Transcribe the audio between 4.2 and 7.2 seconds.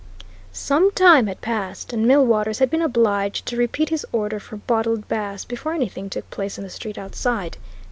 for bottled Bass before anything took place in the street